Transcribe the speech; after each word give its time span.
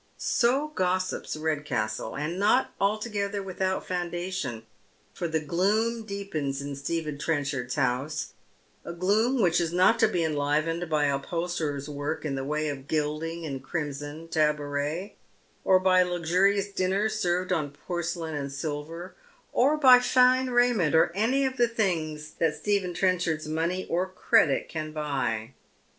So 0.17 0.69
gossips 0.69 1.35
Rcdcastle, 1.37 2.17
and 2.17 2.39
not 2.39 2.73
altogether 2.81 3.43
without 3.43 3.85
foundation, 3.87 4.65
for 5.13 5.27
the 5.27 5.39
gloom 5.39 6.05
deepens 6.07 6.59
in 6.59 6.75
Stephen 6.75 7.19
Trenchard's 7.19 7.75
house— 7.75 8.33
a 8.83 8.93
gloom 8.93 9.43
which 9.43 9.61
is 9.61 9.71
not 9.71 9.99
to 9.99 10.07
be 10.07 10.21
enlive^ied 10.21 10.89
by 10.89 11.05
upholsterer's 11.05 11.87
work 11.87 12.25
in 12.25 12.33
the 12.33 12.43
way 12.43 12.67
of 12.67 12.87
gilding 12.87 13.45
and 13.45 13.63
crimson 13.63 14.27
tabouret, 14.27 15.17
or 15.63 15.77
by 15.79 16.01
luxurious 16.01 16.69
dinners 16.69 17.19
served 17.19 17.53
on 17.53 17.69
porcelain 17.69 18.33
and 18.33 18.51
silver, 18.51 19.13
or 19.53 19.79
byline 19.79 20.51
raiment, 20.51 20.95
or 20.95 21.11
any 21.13 21.45
of 21.45 21.57
the 21.57 21.67
things 21.67 22.31
that 22.39 22.55
Stephen 22.55 22.95
Trenchard's 22.95 23.47
money 23.47 23.85
or 23.87 24.07
credit 24.09 24.67
can 24.67 24.93
buy. 24.93 25.53